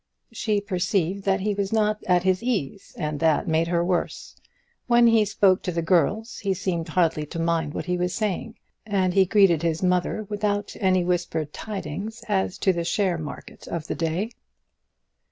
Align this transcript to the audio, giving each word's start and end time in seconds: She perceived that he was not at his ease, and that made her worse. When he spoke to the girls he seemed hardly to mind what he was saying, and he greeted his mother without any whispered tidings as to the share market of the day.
She 0.31 0.59
perceived 0.59 1.25
that 1.25 1.41
he 1.41 1.53
was 1.53 1.71
not 1.71 2.03
at 2.07 2.23
his 2.23 2.41
ease, 2.41 2.95
and 2.97 3.19
that 3.19 3.47
made 3.47 3.67
her 3.67 3.85
worse. 3.85 4.35
When 4.87 5.05
he 5.05 5.23
spoke 5.25 5.61
to 5.61 5.71
the 5.71 5.83
girls 5.83 6.39
he 6.39 6.55
seemed 6.55 6.87
hardly 6.87 7.23
to 7.27 7.37
mind 7.37 7.75
what 7.75 7.85
he 7.85 7.99
was 7.99 8.11
saying, 8.11 8.55
and 8.83 9.13
he 9.13 9.25
greeted 9.27 9.61
his 9.61 9.83
mother 9.83 10.25
without 10.27 10.75
any 10.79 11.03
whispered 11.05 11.53
tidings 11.53 12.23
as 12.27 12.57
to 12.57 12.73
the 12.73 12.83
share 12.83 13.19
market 13.19 13.67
of 13.67 13.85
the 13.85 13.93
day. 13.93 14.31